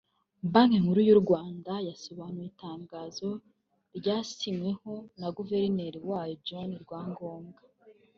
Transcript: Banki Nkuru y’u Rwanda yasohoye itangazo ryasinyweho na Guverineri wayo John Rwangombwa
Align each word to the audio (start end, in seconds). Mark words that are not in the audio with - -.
Banki 0.53 0.77
Nkuru 0.83 0.99
y’u 1.07 1.19
Rwanda 1.23 1.71
yasohoye 1.87 2.41
itangazo 2.51 3.29
ryasinyweho 3.97 4.91
na 5.19 5.27
Guverineri 5.37 5.99
wayo 6.09 6.33
John 6.47 6.69
Rwangombwa 6.85 7.61